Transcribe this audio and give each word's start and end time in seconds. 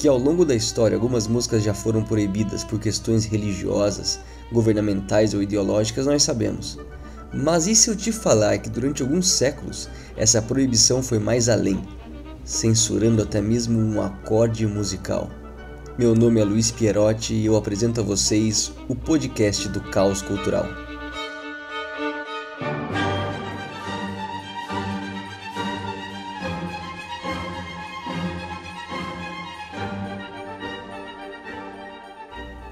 que 0.00 0.08
ao 0.08 0.16
longo 0.16 0.46
da 0.46 0.54
história 0.54 0.96
algumas 0.96 1.26
músicas 1.26 1.62
já 1.62 1.74
foram 1.74 2.02
proibidas 2.02 2.64
por 2.64 2.80
questões 2.80 3.26
religiosas, 3.26 4.18
governamentais 4.50 5.34
ou 5.34 5.42
ideológicas, 5.42 6.06
nós 6.06 6.22
sabemos. 6.22 6.78
Mas 7.34 7.66
e 7.66 7.76
se 7.76 7.90
eu 7.90 7.94
te 7.94 8.10
falar 8.10 8.56
que 8.56 8.70
durante 8.70 9.02
alguns 9.02 9.28
séculos 9.28 9.90
essa 10.16 10.40
proibição 10.40 11.02
foi 11.02 11.18
mais 11.18 11.50
além, 11.50 11.82
censurando 12.42 13.22
até 13.22 13.42
mesmo 13.42 13.78
um 13.78 14.00
acorde 14.00 14.66
musical? 14.66 15.28
Meu 15.98 16.14
nome 16.14 16.40
é 16.40 16.44
Luiz 16.44 16.70
Pierotti 16.70 17.34
e 17.34 17.44
eu 17.44 17.54
apresento 17.54 18.00
a 18.00 18.02
vocês 18.02 18.72
o 18.88 18.94
podcast 18.96 19.68
do 19.68 19.82
Caos 19.82 20.22
Cultural. 20.22 20.89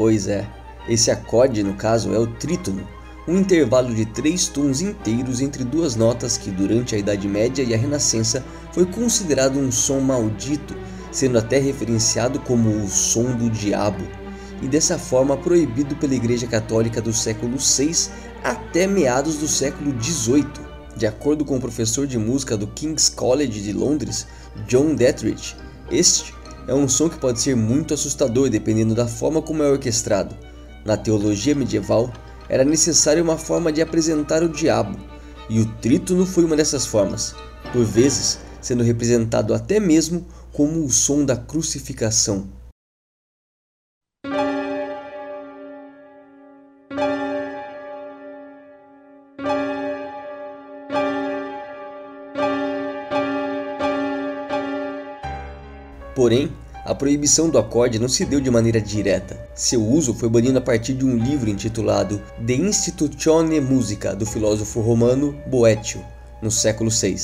Pois 0.00 0.28
é, 0.28 0.48
esse 0.88 1.10
acorde 1.10 1.62
no 1.62 1.74
caso 1.74 2.14
é 2.14 2.18
o 2.18 2.26
trítono, 2.26 2.88
um 3.28 3.36
intervalo 3.36 3.94
de 3.94 4.06
três 4.06 4.48
tons 4.48 4.80
inteiros 4.80 5.42
entre 5.42 5.62
duas 5.62 5.94
notas 5.94 6.38
que 6.38 6.50
durante 6.50 6.94
a 6.94 6.98
Idade 6.98 7.28
Média 7.28 7.62
e 7.62 7.74
a 7.74 7.76
Renascença 7.76 8.42
foi 8.72 8.86
considerado 8.86 9.58
um 9.58 9.70
som 9.70 10.00
maldito, 10.00 10.74
sendo 11.12 11.36
até 11.36 11.58
referenciado 11.58 12.40
como 12.40 12.70
o 12.82 12.88
som 12.88 13.36
do 13.36 13.50
diabo, 13.50 14.02
e 14.62 14.68
dessa 14.68 14.98
forma 14.98 15.36
proibido 15.36 15.94
pela 15.96 16.14
Igreja 16.14 16.46
Católica 16.46 17.02
do 17.02 17.12
século 17.12 17.58
VI 17.58 18.08
até 18.42 18.86
meados 18.86 19.36
do 19.36 19.46
século 19.46 19.94
XVIII. 20.02 20.46
De 20.96 21.06
acordo 21.06 21.44
com 21.44 21.58
o 21.58 21.60
professor 21.60 22.06
de 22.06 22.16
música 22.16 22.56
do 22.56 22.66
King's 22.68 23.10
College 23.10 23.60
de 23.60 23.74
Londres, 23.74 24.26
John 24.66 24.94
Dethridge, 24.94 25.54
este 25.90 26.32
é 26.70 26.74
um 26.74 26.88
som 26.88 27.08
que 27.08 27.18
pode 27.18 27.40
ser 27.40 27.56
muito 27.56 27.92
assustador 27.92 28.48
dependendo 28.48 28.94
da 28.94 29.08
forma 29.08 29.42
como 29.42 29.60
é 29.60 29.68
orquestrado. 29.68 30.36
Na 30.84 30.96
teologia 30.96 31.52
medieval, 31.52 32.12
era 32.48 32.64
necessária 32.64 33.20
uma 33.20 33.36
forma 33.36 33.72
de 33.72 33.82
apresentar 33.82 34.40
o 34.44 34.48
diabo, 34.48 34.96
e 35.48 35.58
o 35.58 35.66
trítono 35.66 36.24
foi 36.24 36.44
uma 36.44 36.54
dessas 36.54 36.86
formas, 36.86 37.34
por 37.72 37.84
vezes 37.84 38.38
sendo 38.60 38.84
representado 38.84 39.52
até 39.52 39.80
mesmo 39.80 40.24
como 40.52 40.84
o 40.84 40.90
som 40.90 41.24
da 41.24 41.34
crucificação. 41.34 42.46
Porém, 56.20 56.52
a 56.84 56.94
proibição 56.94 57.48
do 57.48 57.56
acorde 57.56 57.98
não 57.98 58.06
se 58.06 58.26
deu 58.26 58.42
de 58.42 58.50
maneira 58.50 58.78
direta. 58.78 59.40
Seu 59.54 59.82
uso 59.82 60.12
foi 60.12 60.28
banido 60.28 60.58
a 60.58 60.60
partir 60.60 60.92
de 60.92 61.02
um 61.02 61.16
livro 61.16 61.48
intitulado 61.48 62.20
De 62.38 62.54
Institutione 62.56 63.58
Musica, 63.58 64.14
do 64.14 64.26
filósofo 64.26 64.82
romano 64.82 65.34
Boetio, 65.46 66.04
no 66.42 66.50
século 66.50 66.90
VI. 66.90 67.16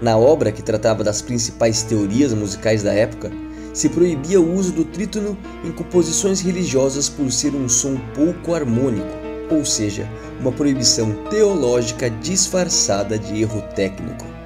Na 0.00 0.16
obra, 0.16 0.52
que 0.52 0.62
tratava 0.62 1.02
das 1.02 1.20
principais 1.20 1.82
teorias 1.82 2.32
musicais 2.32 2.80
da 2.80 2.92
época, 2.92 3.32
se 3.74 3.88
proibia 3.88 4.40
o 4.40 4.54
uso 4.54 4.70
do 4.70 4.84
trítono 4.84 5.36
em 5.64 5.72
composições 5.72 6.40
religiosas 6.40 7.08
por 7.08 7.32
ser 7.32 7.56
um 7.56 7.68
som 7.68 7.96
pouco 8.14 8.54
harmônico, 8.54 9.16
ou 9.50 9.64
seja, 9.64 10.08
uma 10.40 10.52
proibição 10.52 11.12
teológica 11.28 12.08
disfarçada 12.08 13.18
de 13.18 13.42
erro 13.42 13.62
técnico. 13.74 14.37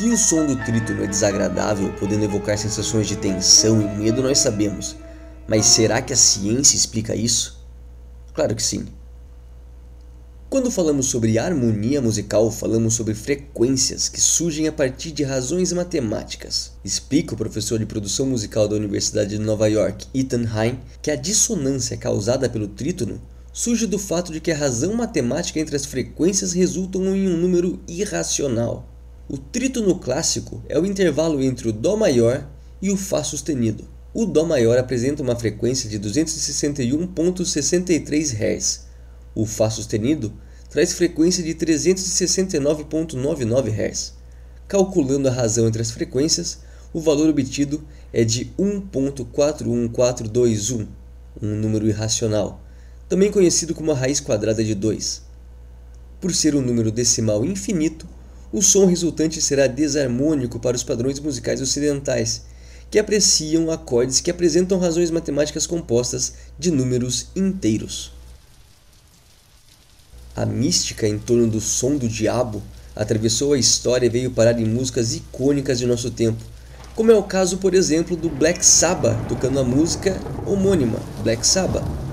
Que 0.00 0.08
o 0.08 0.16
som 0.16 0.46
do 0.46 0.56
trítono 0.56 1.04
é 1.04 1.06
desagradável, 1.06 1.92
podendo 1.92 2.24
evocar 2.24 2.56
sensações 2.56 3.06
de 3.06 3.16
tensão 3.16 3.82
e 3.82 3.98
medo, 3.98 4.22
nós 4.22 4.38
sabemos. 4.38 4.96
Mas 5.46 5.66
será 5.66 6.00
que 6.00 6.14
a 6.14 6.16
ciência 6.16 6.74
explica 6.74 7.14
isso? 7.14 7.62
Claro 8.32 8.56
que 8.56 8.62
sim. 8.62 8.86
Quando 10.48 10.70
falamos 10.70 11.04
sobre 11.04 11.38
harmonia 11.38 12.00
musical, 12.00 12.50
falamos 12.50 12.94
sobre 12.94 13.12
frequências 13.12 14.08
que 14.08 14.22
surgem 14.22 14.66
a 14.66 14.72
partir 14.72 15.10
de 15.10 15.22
razões 15.22 15.70
matemáticas. 15.70 16.72
Explica 16.82 17.34
o 17.34 17.36
professor 17.36 17.78
de 17.78 17.84
produção 17.84 18.24
musical 18.24 18.66
da 18.66 18.76
Universidade 18.76 19.36
de 19.36 19.38
Nova 19.38 19.68
York, 19.68 20.06
Ethan 20.14 20.46
Hein, 20.46 20.80
que 21.02 21.10
a 21.10 21.14
dissonância 21.14 21.94
causada 21.98 22.48
pelo 22.48 22.68
trítono 22.68 23.20
surge 23.52 23.86
do 23.86 23.98
fato 23.98 24.32
de 24.32 24.40
que 24.40 24.50
a 24.50 24.56
razão 24.56 24.94
matemática 24.94 25.60
entre 25.60 25.76
as 25.76 25.84
frequências 25.84 26.54
resultam 26.54 27.14
em 27.14 27.28
um 27.28 27.36
número 27.36 27.78
irracional. 27.86 28.88
O 29.32 29.38
trítono 29.38 29.96
clássico 29.96 30.60
é 30.68 30.76
o 30.76 30.84
intervalo 30.84 31.40
entre 31.40 31.68
o 31.68 31.72
Dó 31.72 31.94
maior 31.94 32.48
e 32.82 32.90
o 32.90 32.96
Fá 32.96 33.22
sustenido. 33.22 33.84
O 34.12 34.26
Dó 34.26 34.44
maior 34.44 34.76
apresenta 34.76 35.22
uma 35.22 35.36
frequência 35.36 35.88
de 35.88 36.00
261.63 36.00 38.34
Hz. 38.34 38.86
O 39.32 39.46
Fá 39.46 39.70
sustenido 39.70 40.32
traz 40.68 40.94
frequência 40.94 41.44
de 41.44 41.54
369.99 41.54 43.70
Hz. 43.70 44.14
Calculando 44.66 45.28
a 45.28 45.32
razão 45.32 45.68
entre 45.68 45.80
as 45.80 45.92
frequências, 45.92 46.58
o 46.92 47.00
valor 47.00 47.28
obtido 47.28 47.86
é 48.12 48.24
de 48.24 48.46
1.41421, 48.58 50.88
um 51.40 51.54
número 51.54 51.86
irracional, 51.86 52.60
também 53.08 53.30
conhecido 53.30 53.76
como 53.76 53.92
a 53.92 53.94
raiz 53.94 54.18
quadrada 54.18 54.64
de 54.64 54.74
2. 54.74 55.22
Por 56.20 56.34
ser 56.34 56.56
um 56.56 56.60
número 56.60 56.90
decimal 56.90 57.44
infinito, 57.44 58.08
o 58.52 58.60
som 58.60 58.86
resultante 58.86 59.40
será 59.40 59.66
desarmônico 59.66 60.58
para 60.58 60.76
os 60.76 60.82
padrões 60.82 61.20
musicais 61.20 61.60
ocidentais, 61.60 62.42
que 62.90 62.98
apreciam 62.98 63.70
acordes 63.70 64.20
que 64.20 64.30
apresentam 64.30 64.78
razões 64.78 65.10
matemáticas 65.10 65.66
compostas 65.66 66.32
de 66.58 66.70
números 66.70 67.28
inteiros. 67.36 68.12
A 70.34 70.44
mística 70.44 71.06
em 71.06 71.18
torno 71.18 71.46
do 71.46 71.60
som 71.60 71.96
do 71.96 72.08
diabo 72.08 72.62
atravessou 72.96 73.52
a 73.52 73.58
história 73.58 74.06
e 74.06 74.10
veio 74.10 74.30
parar 74.32 74.58
em 74.58 74.64
músicas 74.64 75.14
icônicas 75.14 75.78
de 75.78 75.86
nosso 75.86 76.10
tempo, 76.10 76.42
como 76.96 77.12
é 77.12 77.14
o 77.14 77.22
caso, 77.22 77.58
por 77.58 77.74
exemplo, 77.74 78.16
do 78.16 78.28
Black 78.28 78.66
Sabbath 78.66 79.16
tocando 79.28 79.60
a 79.60 79.64
música 79.64 80.20
homônima 80.44 80.98
Black 81.22 81.46
Sabbath. 81.46 82.09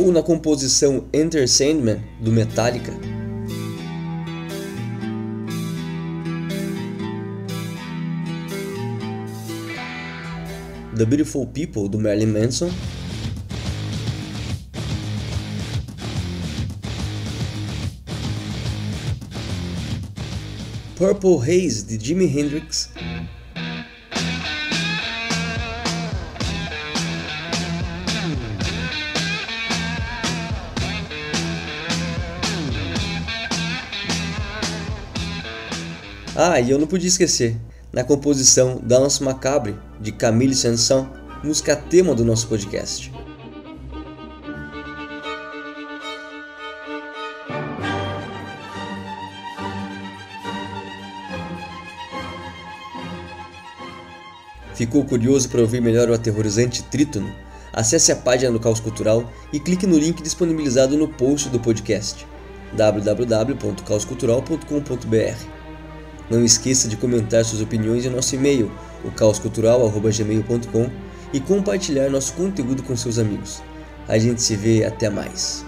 Ou 0.00 0.10
na 0.10 0.22
composição 0.22 1.04
Enter 1.12 1.46
Sandman 1.46 2.02
do 2.18 2.32
Metallica. 2.32 2.90
The 10.96 11.04
Beautiful 11.04 11.46
People 11.46 11.86
do 11.90 11.98
Marilyn 11.98 12.32
Manson. 12.32 12.70
Purple 20.96 21.38
Haze 21.38 21.84
de 21.84 22.02
Jimi 22.02 22.26
Hendrix. 22.26 22.90
Ah, 36.42 36.58
e 36.58 36.70
eu 36.70 36.78
não 36.78 36.86
podia 36.86 37.06
esquecer, 37.06 37.54
na 37.92 38.02
composição 38.02 38.80
Danse 38.82 39.22
Macabre, 39.22 39.76
de 40.00 40.10
Camille 40.10 40.54
Saint-Saëns, 40.54 41.06
música 41.44 41.76
tema 41.76 42.14
do 42.14 42.24
nosso 42.24 42.48
podcast. 42.48 43.12
Ficou 54.74 55.04
curioso 55.04 55.50
para 55.50 55.60
ouvir 55.60 55.82
melhor 55.82 56.08
o 56.08 56.14
aterrorizante 56.14 56.82
trítono? 56.84 57.30
Acesse 57.70 58.12
a 58.12 58.16
página 58.16 58.50
do 58.50 58.58
Caos 58.58 58.80
Cultural 58.80 59.30
e 59.52 59.60
clique 59.60 59.86
no 59.86 59.98
link 59.98 60.22
disponibilizado 60.22 60.96
no 60.96 61.06
post 61.06 61.50
do 61.50 61.60
podcast 61.60 62.26
www.caoscultural.com.br. 62.72 65.59
Não 66.30 66.44
esqueça 66.44 66.88
de 66.88 66.96
comentar 66.96 67.44
suas 67.44 67.60
opiniões 67.60 68.06
em 68.06 68.10
nosso 68.10 68.34
e-mail, 68.36 68.70
o 69.04 69.10
caoscultural.gmail.com 69.10 70.90
e 71.32 71.40
compartilhar 71.40 72.08
nosso 72.08 72.34
conteúdo 72.34 72.82
com 72.82 72.96
seus 72.96 73.18
amigos. 73.18 73.60
A 74.06 74.16
gente 74.16 74.40
se 74.40 74.54
vê 74.54 74.84
até 74.84 75.10
mais. 75.10 75.64